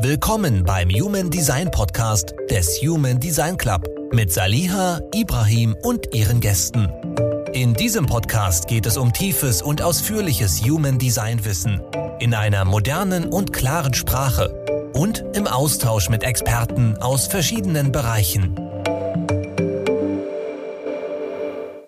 [0.00, 6.88] Willkommen beim Human Design Podcast des Human Design Club mit Saliha, Ibrahim und ihren Gästen.
[7.52, 11.82] In diesem Podcast geht es um tiefes und ausführliches Human Design Wissen
[12.20, 18.54] in einer modernen und klaren Sprache und im Austausch mit Experten aus verschiedenen Bereichen.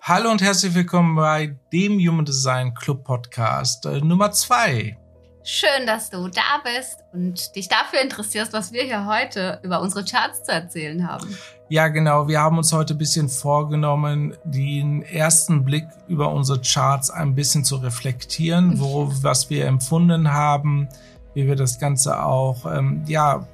[0.01, 4.97] Hallo und herzlich willkommen bei dem Human Design Club Podcast äh, Nummer zwei.
[5.43, 10.05] Schön, dass du da bist und dich dafür interessierst, was wir hier heute über unsere
[10.05, 11.35] Charts zu erzählen haben.
[11.67, 12.27] Ja, genau.
[12.27, 17.63] Wir haben uns heute ein bisschen vorgenommen, den ersten Blick über unsere Charts ein bisschen
[17.63, 20.87] zu reflektieren, wo, was wir empfunden haben,
[21.33, 23.47] wie wir das Ganze auch, ähm, ja,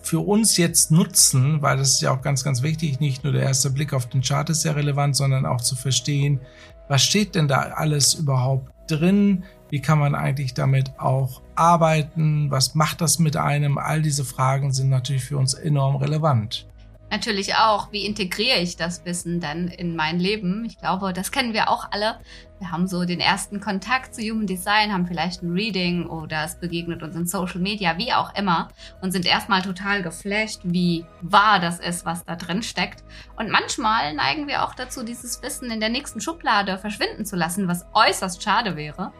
[0.00, 3.00] für uns jetzt nutzen, weil das ist ja auch ganz, ganz wichtig.
[3.00, 6.40] Nicht nur der erste Blick auf den Chart ist sehr relevant, sondern auch zu verstehen,
[6.88, 9.44] was steht denn da alles überhaupt drin?
[9.74, 12.48] Wie kann man eigentlich damit auch arbeiten?
[12.48, 13.76] Was macht das mit einem?
[13.76, 16.68] All diese Fragen sind natürlich für uns enorm relevant.
[17.10, 20.64] Natürlich auch, wie integriere ich das Wissen denn in mein Leben?
[20.64, 22.20] Ich glaube, das kennen wir auch alle.
[22.58, 26.58] Wir haben so den ersten Kontakt zu Human Design, haben vielleicht ein Reading oder es
[26.58, 28.68] begegnet uns in Social Media, wie auch immer,
[29.02, 33.04] und sind erstmal total geflasht, wie wahr das ist, was da drin steckt.
[33.36, 37.68] Und manchmal neigen wir auch dazu, dieses Wissen in der nächsten Schublade verschwinden zu lassen,
[37.68, 39.12] was äußerst schade wäre.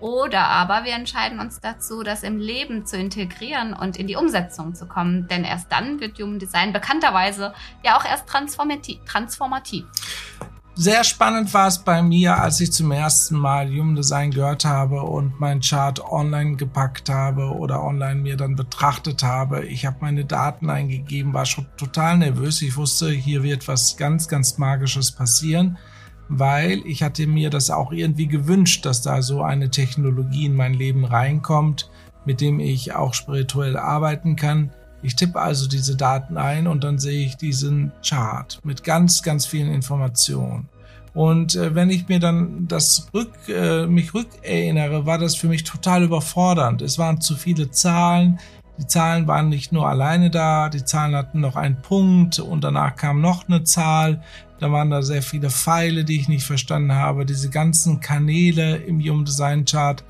[0.00, 4.74] Oder aber wir entscheiden uns dazu, das im Leben zu integrieren und in die Umsetzung
[4.74, 5.28] zu kommen.
[5.28, 7.52] Denn erst dann wird Human Design bekannterweise
[7.84, 9.84] ja auch erst transformativ.
[10.74, 15.02] Sehr spannend war es bei mir, als ich zum ersten Mal Human Design gehört habe
[15.02, 19.66] und meinen Chart online gepackt habe oder online mir dann betrachtet habe.
[19.66, 22.62] Ich habe meine Daten eingegeben, war schon total nervös.
[22.62, 25.76] Ich wusste, hier wird was ganz, ganz Magisches passieren
[26.30, 30.74] weil ich hatte mir das auch irgendwie gewünscht, dass da so eine Technologie in mein
[30.74, 31.90] Leben reinkommt,
[32.24, 34.70] mit dem ich auch spirituell arbeiten kann.
[35.02, 39.44] Ich tippe also diese Daten ein und dann sehe ich diesen Chart mit ganz, ganz
[39.44, 40.68] vielen Informationen.
[41.14, 45.64] Und äh, wenn ich mir dann das rück, äh, mich rückerinnere, war das für mich
[45.64, 46.80] total überfordernd.
[46.80, 48.38] Es waren zu viele Zahlen.
[48.80, 52.96] Die Zahlen waren nicht nur alleine da, die Zahlen hatten noch einen Punkt und danach
[52.96, 54.22] kam noch eine Zahl.
[54.58, 57.26] Da waren da sehr viele Pfeile, die ich nicht verstanden habe.
[57.26, 60.02] Diese ganzen Kanäle im Human Design Chart,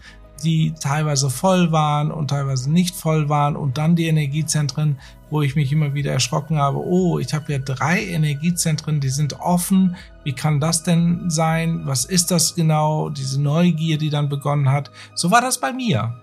[0.45, 3.57] die teilweise voll waren und teilweise nicht voll waren.
[3.57, 5.01] Und dann die Energiezentren,
[5.31, 6.79] wo ich mich immer wieder erschrocken habe.
[6.79, 9.97] Oh, ich habe ja drei Energiezentren, die sind offen.
[10.23, 11.83] Wie kann das denn sein?
[11.87, 13.11] Was ist das genau?
[13.11, 14.93] Diese Neugier, die dann begonnen hat.
[15.17, 16.15] So war das bei mir.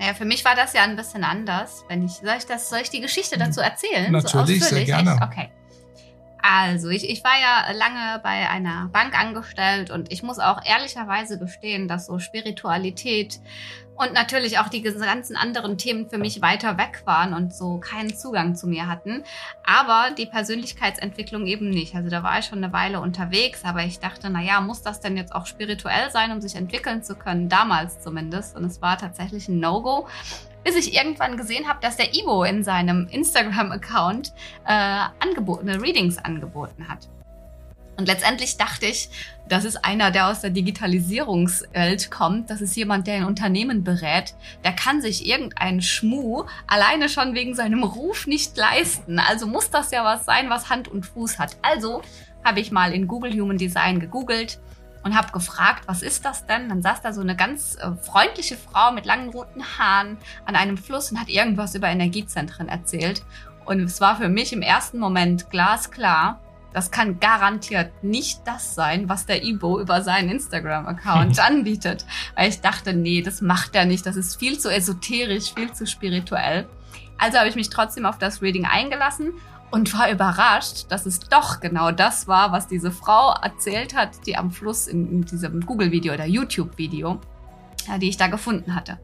[0.00, 1.84] Naja, für mich war das ja ein bisschen anders.
[1.86, 4.10] Wenn ich, soll ich das, soll ich die Geschichte dazu erzählen?
[4.10, 5.20] Natürlich, so sehr gerne.
[5.22, 5.50] Okay.
[6.42, 11.38] Also, ich, ich war ja lange bei einer Bank angestellt und ich muss auch ehrlicherweise
[11.38, 13.40] gestehen, dass so Spiritualität
[14.00, 18.16] und natürlich auch die ganzen anderen Themen für mich weiter weg waren und so keinen
[18.16, 19.24] Zugang zu mir hatten.
[19.62, 21.94] Aber die Persönlichkeitsentwicklung eben nicht.
[21.94, 25.00] Also da war ich schon eine Weile unterwegs, aber ich dachte, na ja, muss das
[25.00, 27.50] denn jetzt auch spirituell sein, um sich entwickeln zu können?
[27.50, 28.56] Damals zumindest.
[28.56, 30.08] Und es war tatsächlich ein No-Go
[30.64, 34.32] bis ich irgendwann gesehen habe, dass der Ivo in seinem Instagram-Account
[34.66, 37.08] äh, angebotene Readings angeboten hat.
[37.96, 39.10] Und letztendlich dachte ich,
[39.46, 42.48] das ist einer, der aus der Digitalisierungswelt kommt.
[42.48, 44.34] Das ist jemand, der ein Unternehmen berät.
[44.64, 49.18] Der kann sich irgendeinen Schmuh alleine schon wegen seinem Ruf nicht leisten.
[49.18, 51.58] Also muss das ja was sein, was Hand und Fuß hat.
[51.60, 52.00] Also
[52.42, 54.58] habe ich mal in Google Human Design gegoogelt
[55.02, 56.68] und habe gefragt, was ist das denn?
[56.68, 60.76] Dann saß da so eine ganz äh, freundliche Frau mit langen roten Haaren an einem
[60.76, 63.22] Fluss und hat irgendwas über Energiezentren erzählt.
[63.64, 66.40] Und es war für mich im ersten Moment glasklar,
[66.72, 72.04] das kann garantiert nicht das sein, was der Ibo über seinen Instagram-Account anbietet.
[72.36, 74.06] Weil ich dachte, nee, das macht er nicht.
[74.06, 76.68] Das ist viel zu esoterisch, viel zu spirituell.
[77.18, 79.32] Also habe ich mich trotzdem auf das Reading eingelassen
[79.70, 84.36] und war überrascht, dass es doch genau das war, was diese Frau erzählt hat, die
[84.36, 87.20] am Fluss in, in diesem Google-Video oder YouTube-Video,
[87.86, 88.98] ja, die ich da gefunden hatte.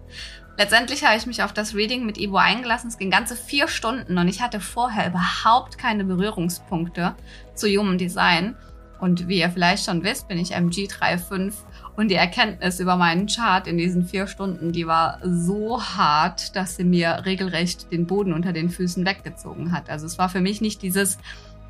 [0.59, 2.88] Letztendlich habe ich mich auf das Reading mit Ivo eingelassen.
[2.88, 7.14] Es ging ganze vier Stunden und ich hatte vorher überhaupt keine Berührungspunkte
[7.55, 8.56] zu Human Design.
[8.99, 11.52] Und wie ihr vielleicht schon wisst, bin ich MG35
[11.96, 16.76] und die Erkenntnis über meinen Chart in diesen vier Stunden, die war so hart, dass
[16.76, 19.88] sie mir regelrecht den Boden unter den Füßen weggezogen hat.
[19.88, 21.19] Also es war für mich nicht dieses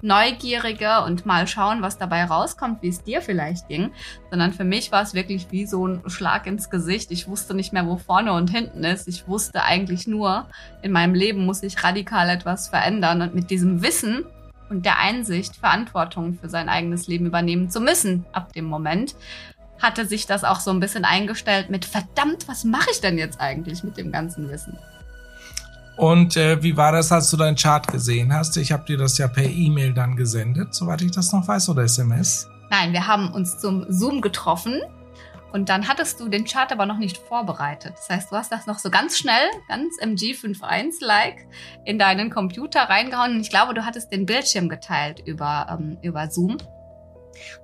[0.03, 3.93] Neugierige und mal schauen, was dabei rauskommt, wie es dir vielleicht ging,
[4.31, 7.11] sondern für mich war es wirklich wie so ein Schlag ins Gesicht.
[7.11, 9.09] Ich wusste nicht mehr, wo vorne und hinten ist.
[9.09, 10.47] Ich wusste eigentlich nur,
[10.83, 14.25] in meinem Leben muss ich radikal etwas verändern und mit diesem Wissen
[14.69, 19.15] und der Einsicht, Verantwortung für sein eigenes Leben übernehmen zu müssen ab dem Moment,
[19.81, 23.41] hatte sich das auch so ein bisschen eingestellt mit verdammt, was mache ich denn jetzt
[23.41, 24.79] eigentlich mit dem ganzen Wissen?
[25.97, 28.57] Und äh, wie war das, als du deinen Chart gesehen hast?
[28.59, 31.85] Ich habe dir das ja per E-Mail dann gesendet, soweit ich das noch weiß, oder
[31.85, 32.49] SMS?
[32.71, 34.83] Nein, wir haben uns zum Zoom getroffen
[35.53, 37.95] und dann hattest du den Chart aber noch nicht vorbereitet.
[37.97, 41.47] Das heißt, du hast das noch so ganz schnell, ganz MG51-like
[41.87, 43.37] in deinen Computer reingehauen.
[43.37, 46.59] Und ich glaube, du hattest den Bildschirm geteilt über, ähm, über Zoom.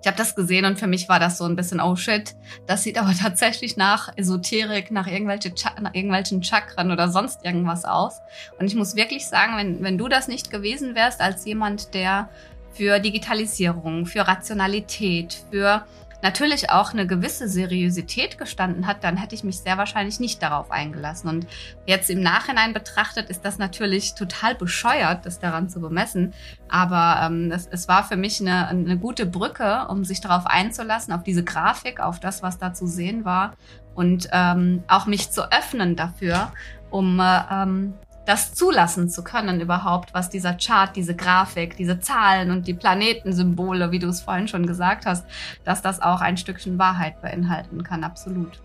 [0.00, 2.34] Ich habe das gesehen und für mich war das so ein bisschen, oh shit,
[2.66, 8.20] das sieht aber tatsächlich nach Esoterik, nach, irgendwelche nach irgendwelchen Chakren oder sonst irgendwas aus.
[8.58, 12.28] Und ich muss wirklich sagen, wenn, wenn du das nicht gewesen wärst als jemand, der
[12.72, 15.84] für Digitalisierung, für Rationalität, für
[16.22, 20.70] natürlich auch eine gewisse Seriosität gestanden hat, dann hätte ich mich sehr wahrscheinlich nicht darauf
[20.70, 21.28] eingelassen.
[21.28, 21.46] Und
[21.86, 26.32] jetzt im Nachhinein betrachtet ist das natürlich total bescheuert, das daran zu bemessen.
[26.68, 31.12] Aber ähm, es, es war für mich eine, eine gute Brücke, um sich darauf einzulassen,
[31.12, 33.54] auf diese Grafik, auf das, was da zu sehen war
[33.94, 36.52] und ähm, auch mich zu öffnen dafür,
[36.90, 42.50] um äh, ähm, das zulassen zu können überhaupt, was dieser Chart, diese Grafik, diese Zahlen
[42.50, 45.24] und die Planetensymbole, wie du es vorhin schon gesagt hast,
[45.64, 48.60] dass das auch ein Stückchen Wahrheit beinhalten kann, absolut.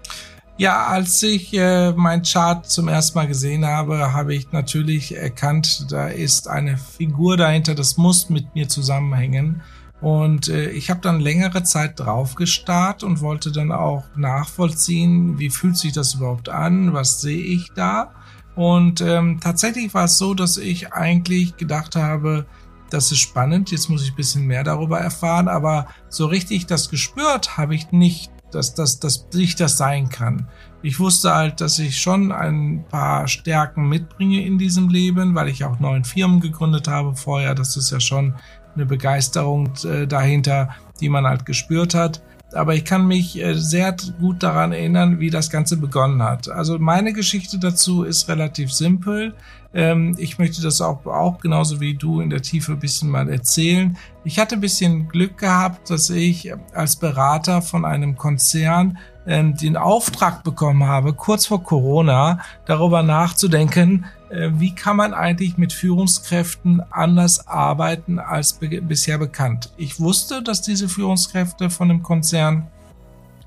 [0.59, 5.85] Ja, als ich äh, mein Chart zum ersten Mal gesehen habe, habe ich natürlich erkannt,
[5.91, 9.61] da ist eine Figur dahinter, das muss mit mir zusammenhängen.
[10.01, 15.49] Und äh, ich habe dann längere Zeit drauf gestarrt und wollte dann auch nachvollziehen, wie
[15.51, 18.13] fühlt sich das überhaupt an, was sehe ich da.
[18.57, 22.47] Und ähm, tatsächlich war es so, dass ich eigentlich gedacht habe,
[22.89, 26.89] das ist spannend, jetzt muss ich ein bisschen mehr darüber erfahren, aber so richtig das
[26.89, 30.47] gespürt habe ich nicht, dass, dass, dass ich das sein kann.
[30.81, 35.63] Ich wusste halt, dass ich schon ein paar Stärken mitbringe in diesem Leben, weil ich
[35.63, 37.53] auch neun Firmen gegründet habe vorher.
[37.53, 38.33] Das ist ja schon
[38.73, 40.69] eine Begeisterung äh, dahinter,
[40.99, 45.29] die man halt gespürt hat aber ich kann mich äh, sehr gut daran erinnern, wie
[45.29, 46.49] das Ganze begonnen hat.
[46.49, 49.33] Also meine Geschichte dazu ist relativ simpel.
[49.73, 53.29] Ähm, ich möchte das auch, auch genauso wie du in der Tiefe ein bisschen mal
[53.29, 53.97] erzählen.
[54.23, 58.97] Ich hatte ein bisschen Glück gehabt, dass ich als Berater von einem Konzern
[59.27, 65.57] ähm, den Auftrag bekommen habe, kurz vor Corona darüber nachzudenken, äh, wie kann man eigentlich
[65.57, 69.71] mit Führungskräften anders arbeiten als be bisher bekannt.
[69.77, 72.67] Ich wusste, dass diese Führungskräfte von dem Konzern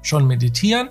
[0.02, 0.88] schon meditieren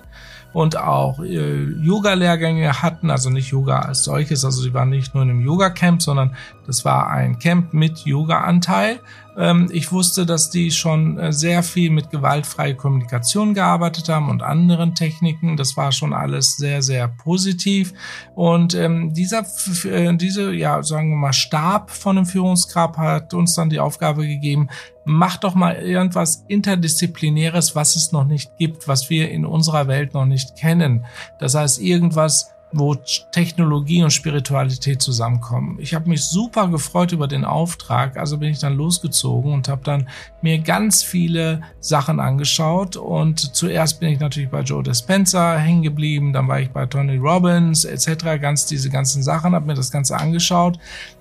[0.52, 5.22] und auch äh, Yoga-Lehrgänge hatten, also nicht Yoga als solches, also sie waren nicht nur
[5.22, 6.34] in einem Yoga-Camp, sondern
[6.66, 9.00] das war ein Camp mit Yoga-Anteil.
[9.40, 14.42] Ähm, ich wusste, dass die schon äh, sehr viel mit gewaltfreier Kommunikation gearbeitet haben und
[14.42, 15.56] anderen Techniken.
[15.56, 17.94] Das war schon alles sehr, sehr positiv.
[18.34, 19.46] Und ähm, dieser,
[19.84, 24.26] äh, diese, ja, sagen wir mal, Stab von dem Führungsgrab hat uns dann die Aufgabe
[24.26, 24.68] gegeben,
[25.06, 30.12] mach doch mal irgendwas Interdisziplinäres, was es noch nicht gibt, was wir in unserer Welt
[30.12, 31.06] noch nicht kennen.
[31.38, 35.78] Das heißt, irgendwas, wo Technologie und Spiritualität zusammenkommen.
[35.80, 39.82] Ich habe mich super gefreut über den Auftrag, also bin ich dann losgezogen und habe
[39.84, 40.08] dann
[40.40, 46.32] mir ganz viele Sachen angeschaut und zuerst bin ich natürlich bei Joe Dispenza hängen geblieben,
[46.32, 50.16] dann war ich bei Tony Robbins etc., ganz diese ganzen Sachen, habe mir das Ganze
[50.16, 50.78] angeschaut,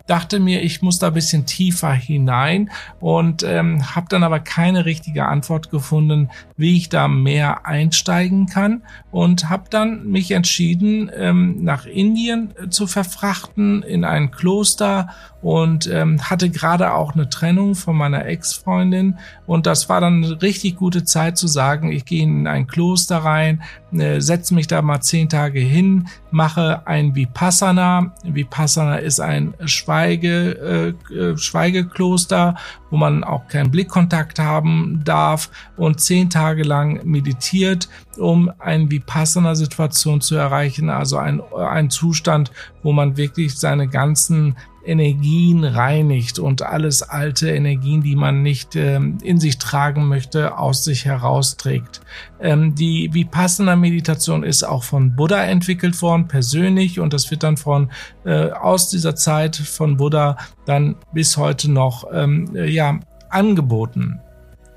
[0.10, 4.86] dachte mir, ich muss da ein bisschen tiefer hinein und ähm, habe dann aber keine
[4.86, 11.64] richtige Antwort gefunden, wie ich da mehr einsteigen kann und habe dann mich entschieden, ähm,
[11.64, 15.10] nach Indien äh, zu verfrachten in ein Kloster
[15.42, 20.42] und ähm, hatte gerade auch eine Trennung von meiner Ex-Freundin und das war dann eine
[20.42, 24.82] richtig gute Zeit zu sagen, ich gehe in ein Kloster rein, äh, setze mich da
[24.82, 28.14] mal zehn Tage hin, mache ein Vipassana.
[28.24, 32.56] Vipassana ist ein Schweige, äh, äh, Schweigekloster,
[32.92, 40.22] wo man auch keinen Blickkontakt haben darf und zehn Tage lang meditiert, um eine Vipassana-Situation
[40.22, 42.52] zu erreichen, also ein, ein Zustand,
[42.84, 44.56] wo man wirklich seine ganzen
[44.86, 50.84] Energien reinigt und alles alte Energien, die man nicht ähm, in sich tragen möchte, aus
[50.84, 52.02] sich herausträgt.
[52.40, 57.92] Ähm, die Vipassana-Meditation ist auch von Buddha entwickelt worden, persönlich, und das wird dann von
[58.26, 64.20] äh, aus dieser Zeit von Buddha dann bis heute noch ähm, ja angeboten.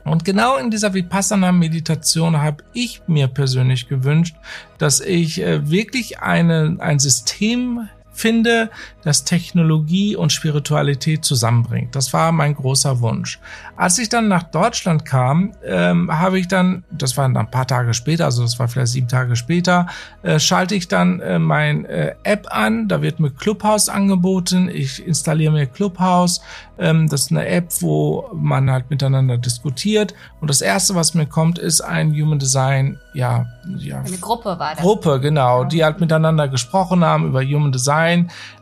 [0.04, 4.36] Und genau in dieser Vipassana-Meditation habe ich mir persönlich gewünscht,
[4.78, 8.70] dass ich äh, wirklich eine, ein System finde,
[9.02, 11.96] das Technologie und Spiritualität zusammenbringt.
[11.96, 13.40] Das war mein großer Wunsch.
[13.76, 17.66] Als ich dann nach Deutschland kam, ähm, habe ich dann, das waren dann ein paar
[17.66, 19.86] Tage später, also das war vielleicht sieben Tage später,
[20.22, 22.88] äh, schalte ich dann äh, mein äh, App an.
[22.88, 24.68] Da wird mir Clubhouse angeboten.
[24.72, 26.40] Ich installiere mir Clubhouse.
[26.78, 30.14] Ähm, das ist eine App, wo man halt miteinander diskutiert.
[30.40, 33.46] Und das erste, was mir kommt, ist ein Human Design, ja,
[33.78, 34.00] ja.
[34.00, 34.80] Eine Gruppe war das.
[34.80, 38.01] Gruppe, genau, die halt miteinander gesprochen haben über Human Design.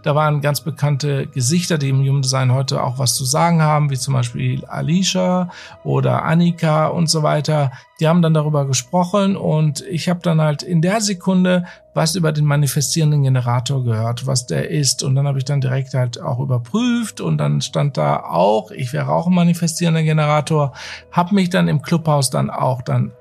[0.02, 3.90] Da waren ganz bekannte Gesichter, die im Human Design heute auch was zu sagen haben,
[3.90, 5.50] wie zum Beispiel Alicia
[5.85, 7.73] oder Annika und so weiter.
[8.00, 12.32] Die haben dann darüber gesprochen und ich habe dann halt in der Sekunde was über
[12.32, 15.02] den manifestierenden Generator gehört, was der ist.
[15.02, 18.92] Und dann habe ich dann direkt halt auch überprüft und dann stand da auch, ich
[18.92, 20.73] wäre auch ein manifestierender Generator,
[21.11, 23.12] habe mich dann im Clubhaus dann auch dann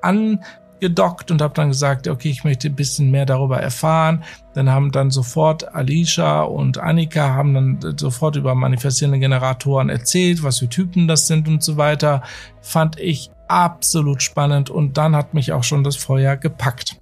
[0.80, 4.24] angedockt und habe dann gesagt, okay, ich möchte ein bisschen mehr darüber erfahren.
[4.54, 10.58] Dann haben dann sofort Alicia und Annika haben dann sofort über manifestierende Generatoren erzählt, was
[10.58, 12.22] für Typen das sind und so weiter.
[12.62, 16.96] Fand ich absolut spannend und dann hat mich auch schon das Feuer gepackt.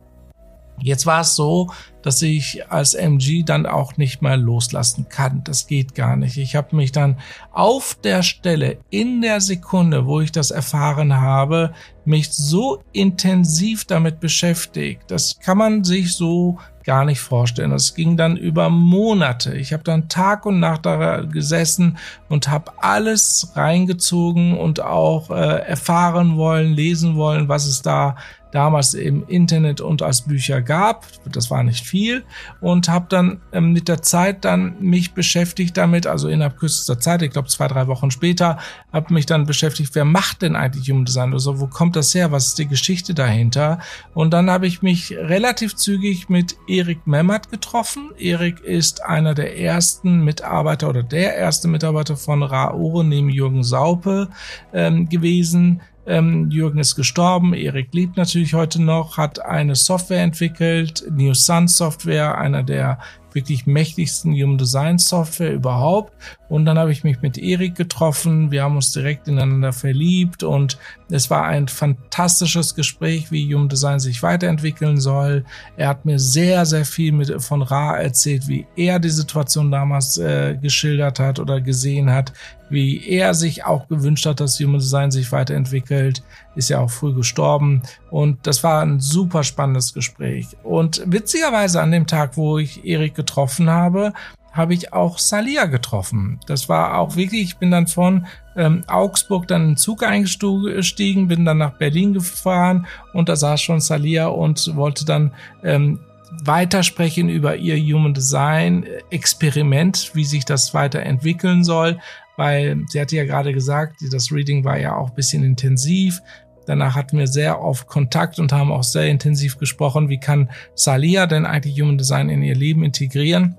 [0.80, 1.70] Jetzt war es so,
[2.02, 5.42] dass ich als MG dann auch nicht mehr loslassen kann.
[5.44, 6.36] Das geht gar nicht.
[6.36, 7.18] Ich habe mich dann
[7.52, 14.20] auf der Stelle, in der Sekunde, wo ich das erfahren habe, mich so intensiv damit
[14.20, 15.02] beschäftigt.
[15.08, 16.58] Das kann man sich so
[16.88, 17.72] gar nicht vorstellen.
[17.72, 19.54] Das ging dann über Monate.
[19.54, 21.98] Ich habe dann Tag und Nacht da gesessen
[22.30, 28.16] und habe alles reingezogen und auch äh, erfahren wollen, lesen wollen, was es da
[28.52, 31.06] damals im Internet und als Bücher gab.
[31.32, 32.24] Das war nicht viel
[32.60, 37.22] und habe dann ähm, mit der Zeit dann mich beschäftigt damit, also innerhalb kürzester Zeit,
[37.22, 38.58] ich glaube zwei, drei Wochen später,
[38.92, 41.32] habe mich dann beschäftigt, wer macht denn eigentlich Human Design?
[41.32, 42.32] Also wo kommt das her?
[42.32, 43.80] Was ist die Geschichte dahinter?
[44.14, 48.10] Und dann habe ich mich relativ zügig mit Erik Memmert getroffen.
[48.18, 54.28] Erik ist einer der ersten Mitarbeiter oder der erste Mitarbeiter von Raore neben Jürgen Saupe
[54.72, 61.04] ähm, gewesen ähm, Jürgen ist gestorben, Erik lebt natürlich heute noch, hat eine Software entwickelt,
[61.10, 62.98] New Sun Software, einer der
[63.32, 66.12] wirklich mächtigsten Human Design Software überhaupt.
[66.48, 68.50] Und dann habe ich mich mit Erik getroffen.
[68.50, 70.78] Wir haben uns direkt ineinander verliebt und
[71.10, 75.44] es war ein fantastisches Gespräch, wie Human Design sich weiterentwickeln soll.
[75.76, 80.18] Er hat mir sehr, sehr viel mit, von Ra erzählt, wie er die Situation damals
[80.18, 82.32] äh, geschildert hat oder gesehen hat,
[82.70, 86.22] wie er sich auch gewünscht hat, dass Human Design sich weiterentwickelt.
[86.54, 87.82] Ist ja auch früh gestorben.
[88.10, 90.48] Und das war ein super spannendes Gespräch.
[90.62, 94.12] Und witzigerweise an dem Tag, wo ich Erik getroffen habe,
[94.52, 96.40] habe ich auch Salia getroffen.
[96.46, 101.28] Das war auch wirklich, ich bin dann von ähm, Augsburg dann in den Zug eingestiegen,
[101.28, 105.32] bin dann nach Berlin gefahren und da saß schon Salia und wollte dann
[105.62, 106.00] ähm,
[106.44, 111.98] weitersprechen über ihr Human Design Experiment, wie sich das weiterentwickeln soll,
[112.38, 116.22] weil sie hatte ja gerade gesagt, das Reading war ja auch ein bisschen intensiv.
[116.66, 121.26] Danach hatten wir sehr oft Kontakt und haben auch sehr intensiv gesprochen, wie kann Salia
[121.26, 123.58] denn eigentlich Human Design in ihr Leben integrieren.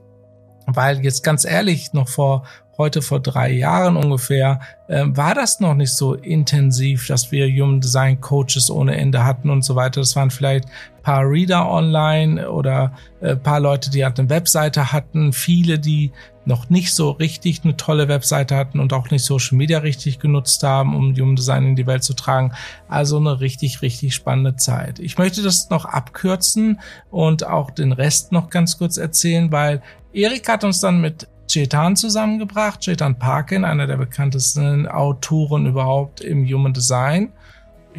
[0.65, 2.45] Weil jetzt ganz ehrlich, noch vor
[2.79, 7.81] heute vor drei Jahren ungefähr, äh, war das noch nicht so intensiv, dass wir Human
[7.81, 9.99] Design Coaches ohne Ende hatten und so weiter.
[9.99, 10.65] Das waren vielleicht
[11.03, 16.11] paar Reader online oder äh, paar Leute, die halt eine Webseite hatten, viele, die
[16.45, 20.63] noch nicht so richtig eine tolle Webseite hatten und auch nicht Social Media richtig genutzt
[20.63, 22.53] haben, um Human Design in die Welt zu tragen.
[22.87, 24.99] Also eine richtig, richtig spannende Zeit.
[24.99, 26.79] Ich möchte das noch abkürzen
[27.11, 29.81] und auch den Rest noch ganz kurz erzählen, weil
[30.13, 32.81] Erik hat uns dann mit Chetan zusammengebracht.
[32.81, 37.33] Chetan Parkin, einer der bekanntesten Autoren überhaupt im Human Design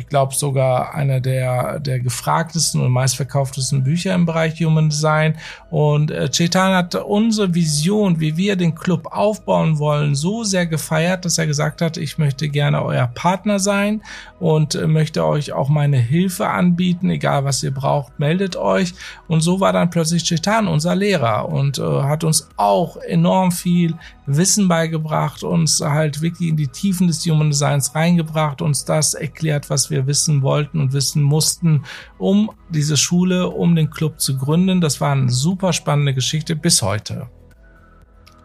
[0.01, 5.37] ich glaube sogar einer der, der gefragtesten und meistverkauftesten Bücher im Bereich Human Design.
[5.69, 11.27] Und äh, Chetan hat unsere Vision, wie wir den Club aufbauen wollen, so sehr gefeiert,
[11.27, 14.03] dass er gesagt hat, ich möchte gerne euer Partner sein
[14.39, 18.95] und äh, möchte euch auch meine Hilfe anbieten, egal was ihr braucht, meldet euch.
[19.29, 23.95] Und so war dann plötzlich Chetan unser Lehrer und äh, hat uns auch enorm viel
[24.37, 29.71] Wissen beigebracht, uns halt wirklich in die Tiefen des Human Designs reingebracht, uns das erklärt,
[29.71, 31.85] was wir wissen wollten und wissen mussten,
[32.19, 34.81] um diese Schule, um den Club zu gründen.
[34.81, 37.29] Das war eine super spannende Geschichte bis heute.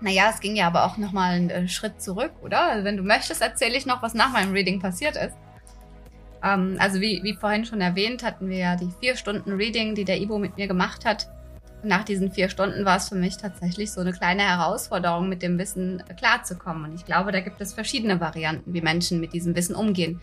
[0.02, 2.72] Naja, es ging ja aber auch nochmal einen äh, Schritt zurück, oder?
[2.72, 5.36] Also wenn du möchtest, erzähle ich noch, was nach meinem Reading passiert ist.
[6.44, 10.06] Ähm, also wie, wie vorhin schon erwähnt, hatten wir ja die vier Stunden Reading, die
[10.06, 11.28] der Ibo mit mir gemacht hat.
[11.82, 15.42] Und nach diesen vier Stunden war es für mich tatsächlich so eine kleine Herausforderung, mit
[15.42, 16.92] dem Wissen klarzukommen.
[16.92, 20.22] Und ich glaube, da gibt es verschiedene Varianten, wie Menschen mit diesem Wissen umgehen.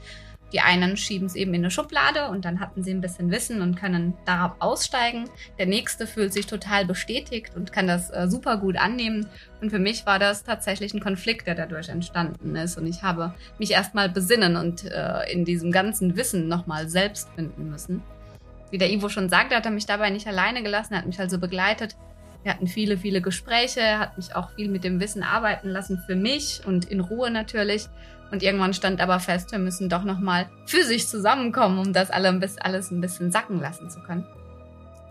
[0.52, 3.62] Die einen schieben es eben in eine Schublade und dann hatten sie ein bisschen Wissen
[3.62, 5.28] und können darauf aussteigen.
[5.58, 9.26] Der nächste fühlt sich total bestätigt und kann das äh, super gut annehmen.
[9.60, 12.76] Und für mich war das tatsächlich ein Konflikt, der dadurch entstanden ist.
[12.76, 17.70] Und ich habe mich erstmal besinnen und äh, in diesem ganzen Wissen nochmal selbst finden
[17.70, 18.02] müssen.
[18.70, 21.38] Wie der Ivo schon sagte, hat er mich dabei nicht alleine gelassen, hat mich also
[21.38, 21.96] begleitet.
[22.42, 26.16] Wir hatten viele, viele Gespräche, hat mich auch viel mit dem Wissen arbeiten lassen für
[26.16, 27.88] mich und in Ruhe natürlich.
[28.32, 33.02] Und irgendwann stand aber fest, wir müssen doch nochmal physisch zusammenkommen, um das alles ein
[33.02, 34.26] bisschen sacken lassen zu können.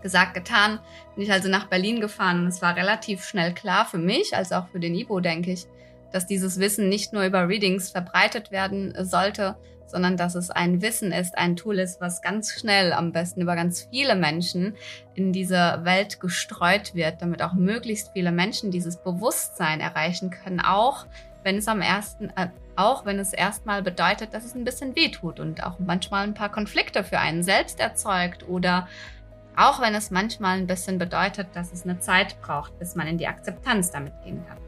[0.02, 0.80] Gesagt, getan.
[1.14, 4.50] Bin ich also nach Berlin gefahren und es war relativ schnell klar für mich, als
[4.50, 5.66] auch für den Ibo, denke ich,
[6.10, 11.12] dass dieses Wissen nicht nur über Readings verbreitet werden sollte, sondern dass es ein Wissen
[11.12, 14.74] ist, ein Tool ist, was ganz schnell, am besten über ganz viele Menschen
[15.14, 21.06] in diese Welt gestreut wird, damit auch möglichst viele Menschen dieses Bewusstsein erreichen können, auch
[21.44, 25.40] wenn es am ersten, äh, auch wenn es erstmal bedeutet, dass es ein bisschen wehtut
[25.40, 28.88] und auch manchmal ein paar Konflikte für einen selbst erzeugt oder
[29.56, 33.18] auch wenn es manchmal ein bisschen bedeutet, dass es eine Zeit braucht, bis man in
[33.18, 34.58] die Akzeptanz damit gehen kann.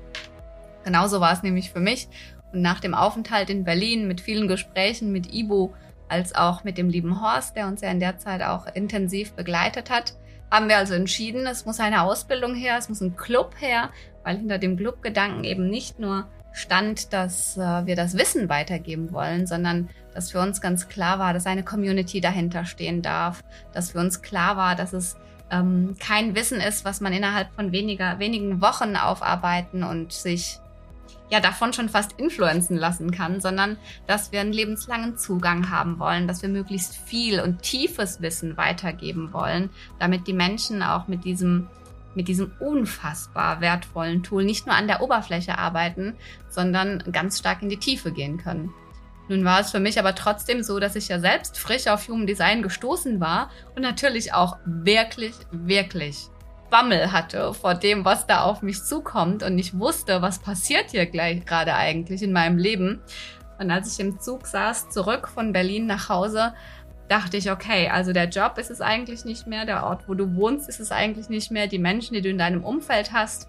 [0.84, 2.08] Genauso war es nämlich für mich.
[2.52, 5.74] Und nach dem Aufenthalt in Berlin mit vielen Gesprächen mit Ibo
[6.08, 9.88] als auch mit dem lieben Horst, der uns ja in der Zeit auch intensiv begleitet
[9.88, 10.14] hat,
[10.50, 13.90] haben wir also entschieden, es muss eine Ausbildung her, es muss ein Club her,
[14.22, 19.46] weil hinter dem Clubgedanken eben nicht nur stand, dass äh, wir das Wissen weitergeben wollen,
[19.46, 23.42] sondern dass für uns ganz klar war, dass eine Community dahinter stehen darf,
[23.72, 25.16] dass für uns klar war, dass es
[25.50, 30.60] ähm, kein Wissen ist, was man innerhalb von weniger, wenigen Wochen aufarbeiten und sich
[31.28, 36.28] ja davon schon fast influenzen lassen kann, sondern dass wir einen lebenslangen Zugang haben wollen,
[36.28, 41.66] dass wir möglichst viel und tiefes Wissen weitergeben wollen, damit die Menschen auch mit diesem
[42.14, 46.14] mit diesem unfassbar wertvollen Tool nicht nur an der Oberfläche arbeiten,
[46.48, 48.72] sondern ganz stark in die Tiefe gehen können.
[49.28, 52.26] Nun war es für mich aber trotzdem so, dass ich ja selbst frisch auf Human
[52.26, 56.28] Design gestoßen war und natürlich auch wirklich, wirklich
[56.70, 61.06] Bammel hatte vor dem, was da auf mich zukommt und ich wusste, was passiert hier
[61.06, 63.00] gleich gerade eigentlich in meinem Leben.
[63.58, 66.52] Und als ich im Zug saß, zurück von Berlin nach Hause,
[67.08, 70.34] dachte ich, okay, also der Job ist es eigentlich nicht mehr, der Ort, wo du
[70.36, 73.48] wohnst, ist es eigentlich nicht mehr, die Menschen, die du in deinem Umfeld hast,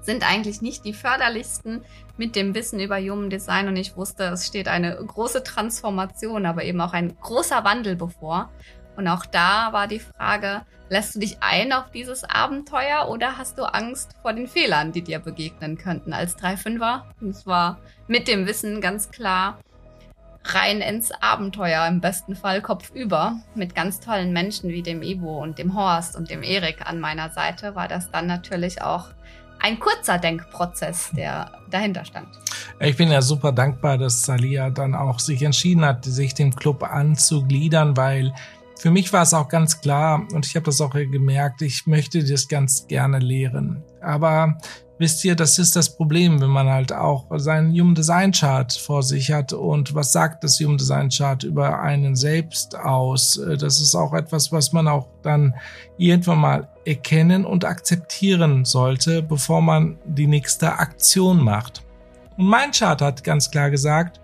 [0.00, 1.84] sind eigentlich nicht die förderlichsten
[2.16, 6.64] mit dem Wissen über Human Design und ich wusste, es steht eine große Transformation, aber
[6.64, 8.50] eben auch ein großer Wandel bevor.
[8.96, 13.58] Und auch da war die Frage, lässt du dich ein auf dieses Abenteuer oder hast
[13.58, 17.02] du Angst vor den Fehlern, die dir begegnen könnten als 3-5er?
[17.20, 19.58] Und es war mit dem Wissen ganz klar
[20.44, 23.36] rein ins Abenteuer, im besten Fall kopfüber.
[23.54, 27.30] Mit ganz tollen Menschen wie dem Ivo und dem Horst und dem Erik an meiner
[27.30, 29.10] Seite war das dann natürlich auch
[29.60, 32.26] ein kurzer Denkprozess, der dahinter stand.
[32.80, 36.82] Ich bin ja super dankbar, dass Salia dann auch sich entschieden hat, sich dem Club
[36.82, 38.32] anzugliedern, weil
[38.76, 42.24] für mich war es auch ganz klar, und ich habe das auch gemerkt, ich möchte
[42.24, 43.84] das ganz gerne lehren.
[44.00, 44.58] Aber
[45.02, 49.02] wisst ihr, das ist das Problem, wenn man halt auch seinen Human Design Chart vor
[49.02, 49.52] sich hat.
[49.52, 53.40] Und was sagt das Human Design Chart über einen selbst aus?
[53.58, 55.54] Das ist auch etwas, was man auch dann
[55.98, 61.82] irgendwann mal erkennen und akzeptieren sollte, bevor man die nächste Aktion macht.
[62.36, 64.20] Und mein Chart hat ganz klar gesagt,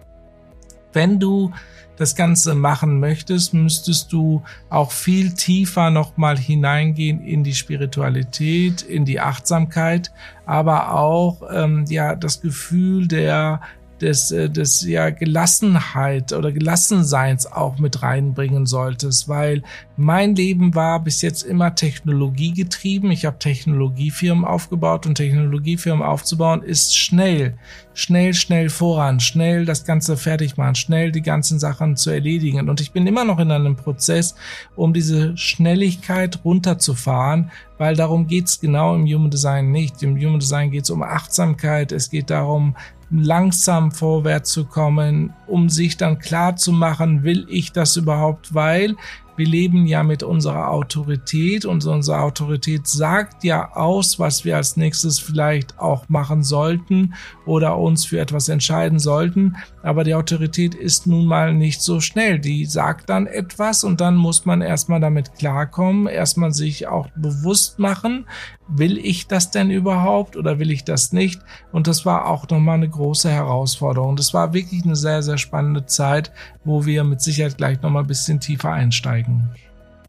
[0.93, 1.51] wenn du
[1.99, 9.05] das Ganze machen möchtest, müsstest du auch viel tiefer nochmal hineingehen in die Spiritualität, in
[9.05, 10.13] die Achtsamkeit,
[10.47, 13.61] aber auch ähm, ja das Gefühl der
[14.01, 19.63] des, äh, des ja Gelassenheit oder Gelassenseins auch mit reinbringen solltest, weil
[19.97, 23.11] mein Leben war bis jetzt immer technologiegetrieben.
[23.11, 27.59] Ich habe Technologiefirmen aufgebaut und Technologiefirmen aufzubauen ist schnell,
[27.95, 32.69] schnell, schnell voran, schnell das Ganze fertig machen, schnell die ganzen Sachen zu erledigen.
[32.69, 34.37] Und ich bin immer noch in einem Prozess,
[34.77, 40.03] um diese Schnelligkeit runterzufahren, weil darum geht's genau im Human Design nicht.
[40.03, 42.77] Im Human Design geht's um Achtsamkeit, es geht darum,
[43.11, 48.97] langsam vorwärts zu kommen, um sich dann klar zu machen, will ich das überhaupt, weil
[49.39, 54.77] wir leben ja mit unserer Autorität und unsere Autorität sagt ja aus, was wir als
[54.77, 57.15] nächstes vielleicht auch machen sollten
[57.47, 59.57] oder uns für etwas entscheiden sollten.
[59.85, 62.41] Aber die Autorität ist nun mal nicht so schnell.
[62.41, 67.79] Die sagt dann etwas und dann muss man erstmal damit klarkommen, erstmal sich auch bewusst
[67.79, 68.27] machen,
[68.69, 71.41] will ich das denn überhaupt oder will ich das nicht?
[71.73, 74.17] Und das war auch nochmal eine große Herausforderung.
[74.17, 76.33] Das war wirklich eine sehr, sehr spannende Zeit,
[76.65, 79.28] wo wir mit Sicherheit gleich nochmal ein bisschen tiefer einsteigen.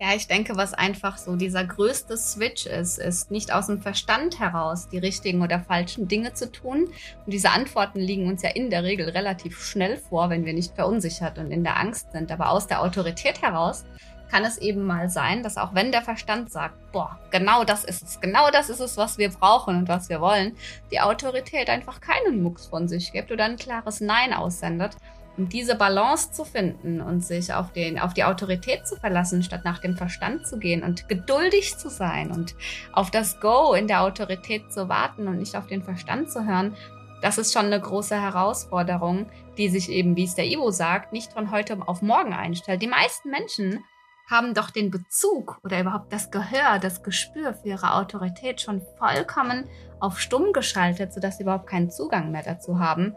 [0.01, 4.39] Ja, ich denke, was einfach so dieser größte Switch ist, ist nicht aus dem Verstand
[4.39, 6.85] heraus die richtigen oder falschen Dinge zu tun.
[7.25, 10.73] Und diese Antworten liegen uns ja in der Regel relativ schnell vor, wenn wir nicht
[10.73, 12.31] verunsichert und in der Angst sind.
[12.31, 13.83] Aber aus der Autorität heraus
[14.31, 18.03] kann es eben mal sein, dass auch wenn der Verstand sagt, boah, genau das ist
[18.03, 20.55] es, genau das ist es, was wir brauchen und was wir wollen,
[20.91, 24.95] die Autorität einfach keinen Mucks von sich gibt oder ein klares Nein aussendet.
[25.39, 29.61] Und diese Balance zu finden und sich auf, den, auf die Autorität zu verlassen, statt
[29.63, 32.55] nach dem Verstand zu gehen und geduldig zu sein und
[32.91, 36.75] auf das Go in der Autorität zu warten und nicht auf den Verstand zu hören,
[37.21, 41.31] das ist schon eine große Herausforderung, die sich eben, wie es der Ivo sagt, nicht
[41.31, 42.81] von heute auf morgen einstellt.
[42.81, 43.83] Die meisten Menschen
[44.29, 49.69] haben doch den Bezug oder überhaupt das Gehör, das Gespür für ihre Autorität schon vollkommen
[50.01, 53.15] auf stumm geschaltet, sodass sie überhaupt keinen Zugang mehr dazu haben.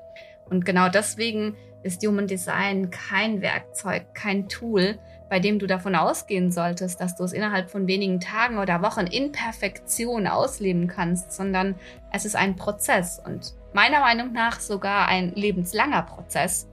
[0.48, 6.52] Und genau deswegen ist Human Design kein Werkzeug, kein Tool, bei dem du davon ausgehen
[6.52, 11.74] solltest, dass du es innerhalb von wenigen Tagen oder Wochen in Perfektion ausleben kannst, sondern
[12.12, 16.68] es ist ein Prozess und meiner Meinung nach sogar ein lebenslanger Prozess,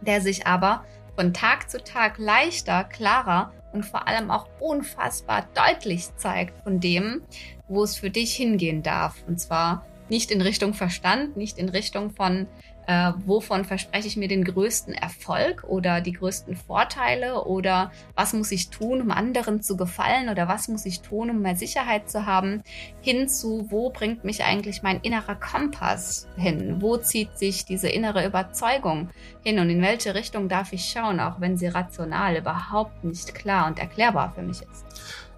[0.00, 6.14] der sich aber von Tag zu Tag leichter, klarer und vor allem auch unfassbar deutlich
[6.16, 7.22] zeigt von dem,
[7.68, 9.22] wo es für dich hingehen darf.
[9.26, 12.46] Und zwar nicht in Richtung Verstand, nicht in Richtung von
[12.86, 17.44] äh, wovon verspreche ich mir den größten Erfolg oder die größten Vorteile?
[17.44, 20.28] Oder was muss ich tun, um anderen zu gefallen?
[20.28, 22.62] Oder was muss ich tun, um mehr Sicherheit zu haben,
[23.00, 28.26] hin zu, wo bringt mich eigentlich mein innerer Kompass hin, wo zieht sich diese innere
[28.26, 29.10] Überzeugung
[29.42, 29.58] hin?
[29.58, 33.78] Und in welche Richtung darf ich schauen, auch wenn sie rational überhaupt nicht klar und
[33.78, 34.84] erklärbar für mich ist.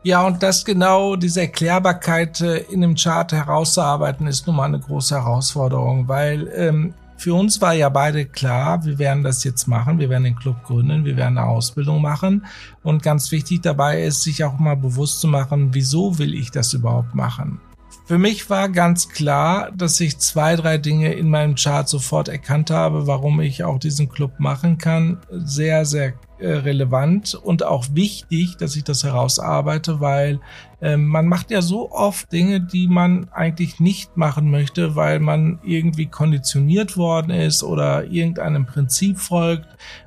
[0.02, 4.78] Ja, und das genau, diese Erklärbarkeit äh, in einem Chart herauszuarbeiten, ist nun mal eine
[4.78, 9.98] große Herausforderung, weil ähm, für uns war ja beide klar, wir werden das jetzt machen,
[9.98, 12.46] wir werden den Club gründen, wir werden eine Ausbildung machen.
[12.82, 16.72] Und ganz wichtig dabei ist, sich auch mal bewusst zu machen, wieso will ich das
[16.74, 17.60] überhaupt machen?
[18.06, 22.70] Für mich war ganz klar, dass ich zwei, drei Dinge in meinem Chart sofort erkannt
[22.70, 25.18] habe, warum ich auch diesen Club machen kann.
[25.28, 30.38] Sehr, sehr äh, relevant und auch wichtig, dass ich das herausarbeite, weil
[30.80, 35.58] äh, man macht ja so oft Dinge, die man eigentlich nicht machen möchte, weil man
[35.64, 39.66] irgendwie konditioniert worden ist oder irgendeinem Prinzip folgt,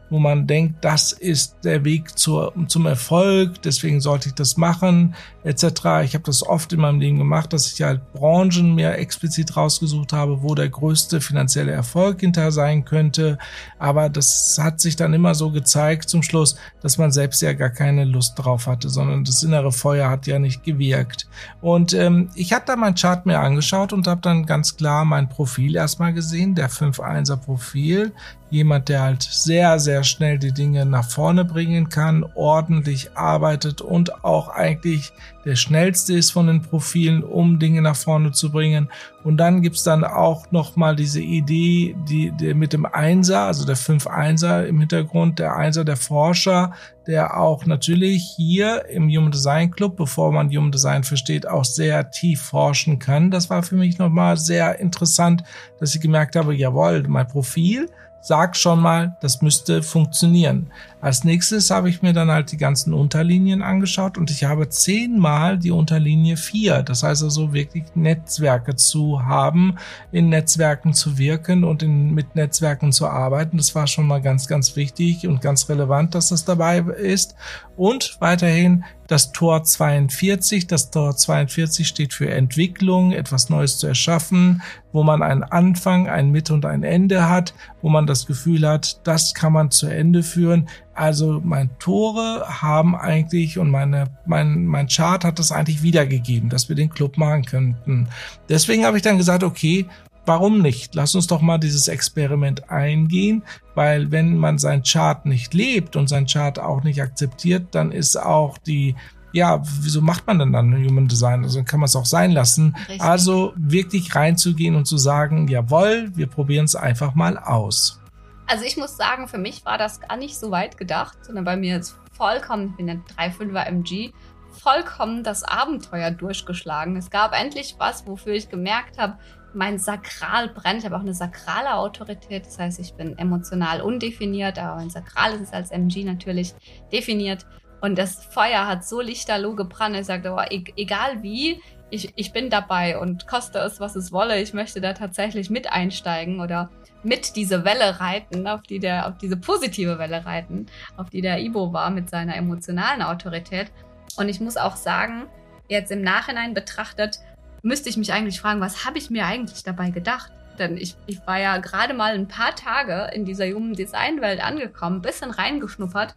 [0.10, 5.16] wo man denkt, das ist der Weg zur, zum Erfolg, deswegen sollte ich das machen,
[5.44, 5.64] etc.
[6.04, 10.14] Ich habe das oft in meinem Leben gemacht, dass ich halt Branchen mir explizit rausgesucht
[10.14, 13.38] habe, wo der größte finanzielle Erfolg hinter sein könnte.
[13.78, 17.70] Aber das hat sich dann immer so gezeigt zum Schluss, dass man selbst ja gar
[17.70, 21.28] keine Lust drauf hatte, sondern das innere Feuer hat ja nicht gewirkt.
[21.62, 25.30] Und ähm, ich habe da mein Chart mir angeschaut und habe dann ganz klar mein
[25.30, 28.12] Profil erstmal gesehen, der 5-1er Profil
[28.50, 34.24] jemand, der halt sehr, sehr schnell die Dinge nach vorne bringen kann, ordentlich arbeitet und
[34.24, 35.12] auch eigentlich
[35.46, 38.90] der schnellste ist von den Profilen, um Dinge nach vorne zu bringen.
[39.24, 43.78] Und dann gibt's dann auch nochmal diese Idee, die, die mit dem Einser, also der
[43.78, 46.74] 5-Einser im Hintergrund, der Einser der Forscher,
[47.08, 52.12] der auch natürlich hier im Human Design Club, bevor man Human Design versteht, auch sehr
[52.12, 53.32] tief forschen kann.
[53.32, 55.44] Das war für mich nochmal sehr interessant,
[55.80, 57.90] dass ich gemerkt habe, jawohl, mein Profil
[58.22, 60.72] sag schon mal, das müsste funktionieren.
[61.02, 65.58] Als nächstes habe ich mir dann halt die ganzen Unterlinien angeschaut und ich habe zehnmal
[65.58, 66.84] die Unterlinie vier.
[66.84, 69.78] Das heißt also wirklich Netzwerke zu haben,
[70.12, 73.56] in Netzwerken zu wirken und in, mit Netzwerken zu arbeiten.
[73.56, 77.36] Das war schon mal ganz, ganz wichtig und ganz relevant, dass das dabei ist.
[77.80, 80.68] Und weiterhin das Tor 42.
[80.68, 84.62] Das Tor 42 steht für Entwicklung, etwas Neues zu erschaffen,
[84.92, 89.00] wo man einen Anfang, ein Mitte und ein Ende hat, wo man das Gefühl hat,
[89.08, 90.68] das kann man zu Ende führen.
[90.94, 96.68] Also mein Tore haben eigentlich und meine, mein, mein Chart hat das eigentlich wiedergegeben, dass
[96.68, 98.10] wir den Club machen könnten.
[98.50, 99.86] Deswegen habe ich dann gesagt, okay,
[100.30, 100.94] warum nicht?
[100.94, 106.08] Lass uns doch mal dieses Experiment eingehen, weil wenn man sein Chart nicht lebt und
[106.08, 108.96] sein Chart auch nicht akzeptiert, dann ist auch die
[109.32, 111.44] ja, wieso macht man denn dann Human Design?
[111.44, 112.76] Also dann kann man es auch sein lassen.
[112.76, 113.02] Richtig.
[113.02, 118.02] Also wirklich reinzugehen und zu sagen, jawohl, wir probieren es einfach mal aus.
[118.48, 121.58] Also ich muss sagen, für mich war das gar nicht so weit gedacht, sondern bei
[121.58, 124.12] mir ist vollkommen, ich bin ein 3,5er MG,
[124.52, 126.96] vollkommen das Abenteuer durchgeschlagen.
[126.96, 129.20] Es gab endlich was, wofür ich gemerkt habe,
[129.54, 130.80] mein Sakral brennt.
[130.80, 135.34] Ich habe auch eine sakrale Autorität, das heißt, ich bin emotional undefiniert, aber mein Sakral
[135.34, 136.54] ist als MG natürlich
[136.92, 137.46] definiert.
[137.82, 139.96] Und das Feuer hat so lichterloh gebrannt.
[139.96, 144.12] Ich sagte, oh, e egal wie, ich, ich bin dabei und koste es, was es
[144.12, 144.42] wolle.
[144.42, 146.70] Ich möchte da tatsächlich mit einsteigen oder
[147.04, 151.40] mit diese Welle reiten, auf die der, auf diese positive Welle reiten, auf die der
[151.40, 153.72] Ibo war mit seiner emotionalen Autorität.
[154.18, 155.28] Und ich muss auch sagen,
[155.70, 157.20] jetzt im Nachhinein betrachtet,
[157.62, 160.32] müsste ich mich eigentlich fragen, was habe ich mir eigentlich dabei gedacht?
[160.58, 165.02] Denn ich, ich war ja gerade mal ein paar Tage in dieser jungen Designwelt angekommen,
[165.02, 166.16] bisschen reingeschnuppert.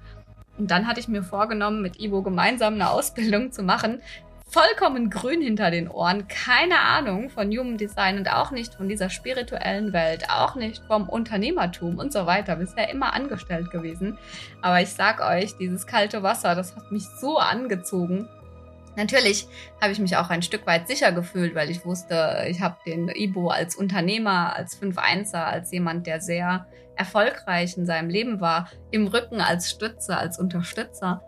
[0.59, 4.01] Und dann hatte ich mir vorgenommen, mit Ivo gemeinsam eine Ausbildung zu machen,
[4.53, 9.09] vollkommen grün hinter den Ohren, keine Ahnung von Human Design und auch nicht von dieser
[9.09, 12.57] spirituellen Welt, auch nicht vom Unternehmertum und so weiter.
[12.57, 14.19] Bisher immer angestellt gewesen.
[14.61, 18.29] Aber ich sag euch, dieses kalte Wasser, das hat mich so angezogen.
[18.97, 19.47] Natürlich
[19.81, 23.09] habe ich mich auch ein Stück weit sicher gefühlt, weil ich wusste, ich habe den
[23.09, 29.07] Ibo als Unternehmer, als 5-1er, als jemand, der sehr erfolgreich in seinem Leben war, im
[29.07, 31.23] Rücken als Stütze, als Unterstützer.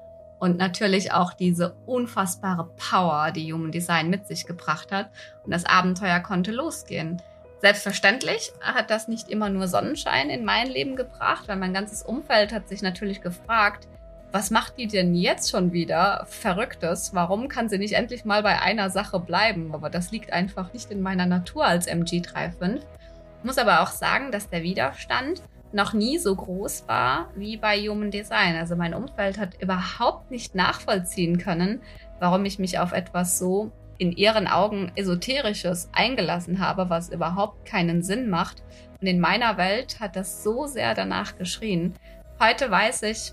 [0.44, 5.11] und natürlich auch diese unfassbare Power, die Human Design mit sich gebracht hat.
[5.42, 7.22] Und das Abenteuer konnte losgehen.
[7.62, 12.53] Selbstverständlich hat das nicht immer nur Sonnenschein in mein Leben gebracht, weil mein ganzes Umfeld
[12.53, 13.88] hat sich natürlich gefragt,
[14.35, 17.14] was macht die denn jetzt schon wieder Verrücktes?
[17.14, 19.73] Warum kann sie nicht endlich mal bei einer Sache bleiben?
[19.73, 22.79] Aber das liegt einfach nicht in meiner Natur als MG35.
[22.79, 27.79] Ich muss aber auch sagen, dass der Widerstand noch nie so groß war wie bei
[27.79, 28.57] Human Design.
[28.57, 31.81] Also mein Umfeld hat überhaupt nicht nachvollziehen können,
[32.18, 38.03] warum ich mich auf etwas so in ihren Augen esoterisches eingelassen habe, was überhaupt keinen
[38.03, 38.64] Sinn macht.
[39.01, 41.94] Und in meiner Welt hat das so sehr danach geschrien.
[42.40, 43.33] Heute weiß ich,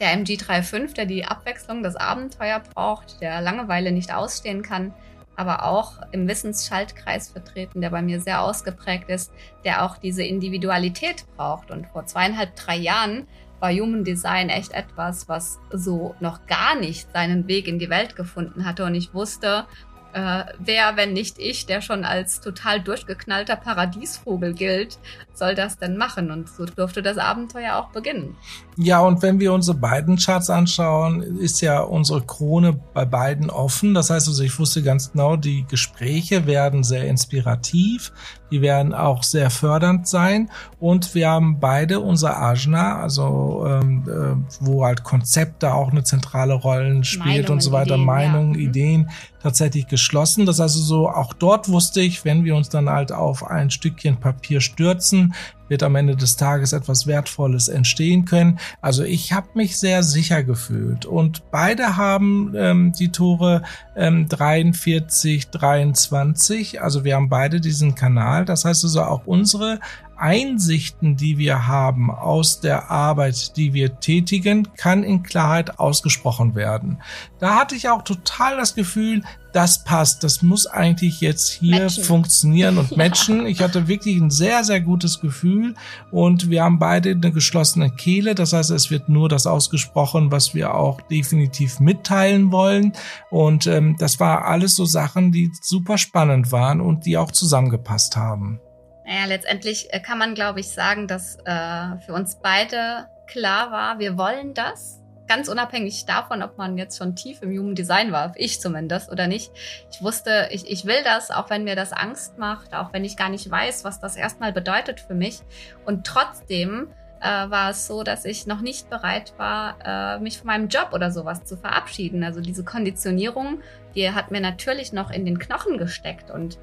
[0.00, 4.94] der MG35, der die Abwechslung, das Abenteuer braucht, der Langeweile nicht ausstehen kann,
[5.36, 9.32] aber auch im Wissensschaltkreis vertreten, der bei mir sehr ausgeprägt ist,
[9.64, 11.70] der auch diese Individualität braucht.
[11.70, 13.26] Und vor zweieinhalb, drei Jahren
[13.58, 18.16] war Human Design echt etwas, was so noch gar nicht seinen Weg in die Welt
[18.16, 18.84] gefunden hatte.
[18.84, 19.66] Und ich wusste,
[20.12, 24.98] äh, wer, wenn nicht ich, der schon als total durchgeknallter Paradiesvogel gilt,
[25.40, 26.30] soll das denn machen?
[26.30, 28.36] Und so durfte das Abenteuer auch beginnen.
[28.76, 33.92] Ja, und wenn wir unsere beiden Charts anschauen, ist ja unsere Krone bei beiden offen.
[33.92, 38.12] Das heißt also, ich wusste ganz genau, die Gespräche werden sehr inspirativ,
[38.50, 40.50] die werden auch sehr fördernd sein.
[40.78, 46.54] Und wir haben beide unser Ajna, also ähm, äh, wo halt Konzepte auch eine zentrale
[46.54, 48.60] Rolle spielt Meinungen, und so weiter, Ideen, Meinungen, ja.
[48.60, 48.66] Mhm.
[48.68, 49.10] Ideen
[49.42, 50.46] tatsächlich geschlossen.
[50.46, 54.16] Das heißt also, auch dort wusste ich, wenn wir uns dann halt auf ein Stückchen
[54.18, 55.29] Papier stürzen,
[55.68, 58.58] wird am Ende des Tages etwas Wertvolles entstehen können.
[58.80, 63.62] Also ich habe mich sehr sicher gefühlt und beide haben ähm, die Tore
[63.96, 66.82] ähm, 43, 23.
[66.82, 68.44] Also wir haben beide diesen Kanal.
[68.44, 69.78] Das heißt also auch unsere
[70.20, 77.00] Einsichten, die wir haben aus der Arbeit, die wir tätigen, kann in Klarheit ausgesprochen werden.
[77.38, 82.04] Da hatte ich auch total das Gefühl, das passt, das muss eigentlich jetzt hier matchen.
[82.04, 83.46] funktionieren und matchen.
[83.46, 85.74] Ich hatte wirklich ein sehr, sehr gutes Gefühl
[86.10, 88.34] und wir haben beide eine geschlossene Kehle.
[88.34, 92.92] Das heißt, es wird nur das ausgesprochen, was wir auch definitiv mitteilen wollen.
[93.30, 98.16] Und ähm, das war alles so Sachen, die super spannend waren und die auch zusammengepasst
[98.16, 98.60] haben.
[99.04, 103.98] Naja, letztendlich äh, kann man, glaube ich, sagen, dass äh, für uns beide klar war,
[103.98, 105.00] wir wollen das.
[105.26, 109.28] Ganz unabhängig davon, ob man jetzt schon tief im Human Design war, ich zumindest oder
[109.28, 109.52] nicht.
[109.92, 113.16] Ich wusste, ich, ich will das, auch wenn mir das Angst macht, auch wenn ich
[113.16, 115.42] gar nicht weiß, was das erstmal bedeutet für mich.
[115.86, 116.88] Und trotzdem
[117.20, 120.88] äh, war es so, dass ich noch nicht bereit war, äh, mich von meinem Job
[120.92, 122.24] oder sowas zu verabschieden.
[122.24, 123.60] Also diese Konditionierung,
[123.94, 126.58] die hat mir natürlich noch in den Knochen gesteckt und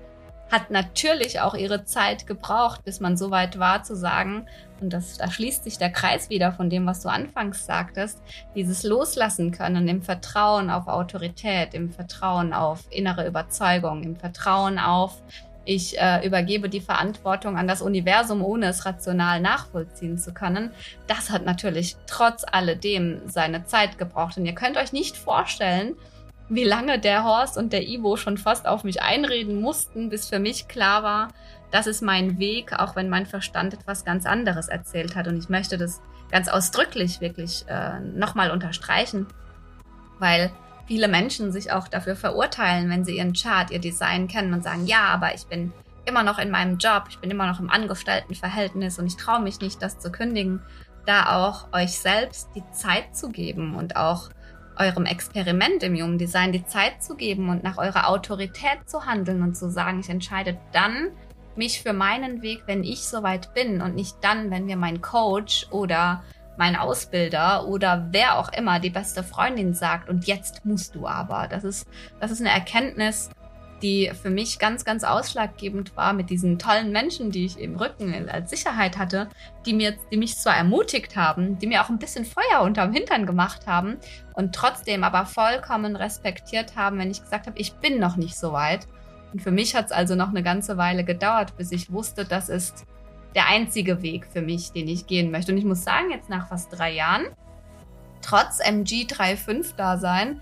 [0.51, 4.47] hat natürlich auch ihre Zeit gebraucht, bis man so weit war zu sagen,
[4.79, 8.21] und das, da schließt sich der Kreis wieder von dem, was du anfangs sagtest,
[8.55, 15.21] dieses Loslassen können im Vertrauen auf Autorität, im Vertrauen auf innere Überzeugung, im Vertrauen auf,
[15.67, 20.71] ich äh, übergebe die Verantwortung an das Universum, ohne es rational nachvollziehen zu können.
[21.07, 24.37] Das hat natürlich trotz alledem seine Zeit gebraucht.
[24.37, 25.95] Und ihr könnt euch nicht vorstellen,
[26.49, 30.39] wie lange der Horst und der Ivo schon fast auf mich einreden mussten, bis für
[30.39, 31.27] mich klar war,
[31.71, 35.27] das ist mein Weg, auch wenn mein Verstand etwas ganz anderes erzählt hat.
[35.27, 39.27] Und ich möchte das ganz ausdrücklich wirklich äh, nochmal unterstreichen,
[40.19, 40.51] weil
[40.87, 44.85] viele Menschen sich auch dafür verurteilen, wenn sie ihren Chart, ihr Design kennen und sagen,
[44.85, 45.73] ja, aber ich bin
[46.05, 49.59] immer noch in meinem Job, ich bin immer noch im Angestelltenverhältnis und ich traue mich
[49.59, 50.61] nicht, das zu kündigen,
[51.05, 54.29] da auch euch selbst die Zeit zu geben und auch
[54.79, 59.41] eurem Experiment im Human Design die Zeit zu geben und nach eurer Autorität zu handeln
[59.41, 61.09] und zu sagen, ich entscheide dann
[61.55, 65.67] mich für meinen Weg, wenn ich soweit bin und nicht dann, wenn mir mein Coach
[65.71, 66.23] oder
[66.57, 71.47] mein Ausbilder oder wer auch immer die beste Freundin sagt und jetzt musst du aber.
[71.47, 71.87] Das ist,
[72.19, 73.29] das ist eine Erkenntnis,
[73.81, 78.29] die für mich ganz, ganz ausschlaggebend war mit diesen tollen Menschen, die ich im Rücken
[78.29, 79.29] als Sicherheit hatte,
[79.65, 83.25] die mir, die mich zwar ermutigt haben, die mir auch ein bisschen Feuer unterm Hintern
[83.25, 83.97] gemacht haben
[84.33, 88.51] und trotzdem aber vollkommen respektiert haben, wenn ich gesagt habe, ich bin noch nicht so
[88.51, 88.87] weit.
[89.33, 92.49] Und für mich hat es also noch eine ganze Weile gedauert, bis ich wusste, das
[92.49, 92.85] ist
[93.35, 95.51] der einzige Weg für mich, den ich gehen möchte.
[95.51, 97.25] Und ich muss sagen, jetzt nach fast drei Jahren,
[98.21, 100.41] trotz MG35-Dasein,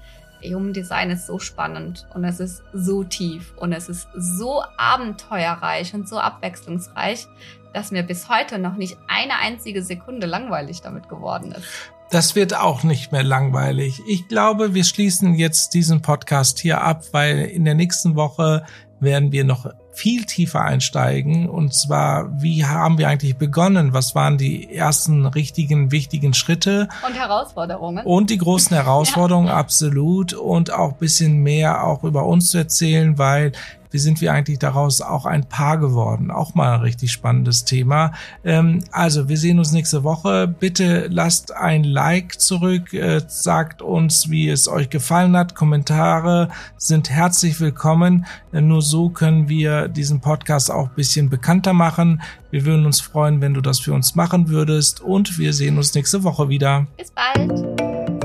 [0.53, 5.93] Human Design ist so spannend und es ist so tief und es ist so abenteuerreich
[5.93, 7.27] und so abwechslungsreich,
[7.73, 11.65] dass mir bis heute noch nicht eine einzige Sekunde langweilig damit geworden ist.
[12.12, 14.01] Das wird auch nicht mehr langweilig.
[14.08, 18.65] Ich glaube, wir schließen jetzt diesen Podcast hier ab, weil in der nächsten Woche
[18.99, 21.49] werden wir noch viel tiefer einsteigen.
[21.49, 23.93] Und zwar, wie haben wir eigentlich begonnen?
[23.93, 26.89] Was waren die ersten richtigen, wichtigen Schritte?
[27.05, 28.05] Und Herausforderungen.
[28.05, 29.55] Und die großen Herausforderungen, ja.
[29.55, 30.34] absolut.
[30.34, 33.53] Und auch bisschen mehr auch über uns zu erzählen, weil
[33.95, 36.29] wie sind wir eigentlich daraus auch ein Paar geworden?
[36.29, 38.12] Auch mal ein richtig spannendes Thema.
[38.43, 40.49] Ähm, also, wir sehen uns nächste Woche.
[40.49, 45.55] Bitte lasst ein Like zurück, äh, sagt uns, wie es euch gefallen hat.
[45.55, 48.25] Kommentare sind herzlich willkommen.
[48.51, 52.21] Äh, nur so können wir diesen Podcast auch ein bisschen bekannter machen.
[52.51, 54.99] Wir würden uns freuen, wenn du das für uns machen würdest.
[54.99, 56.86] Und wir sehen uns nächste Woche wieder.
[56.97, 58.24] Bis bald.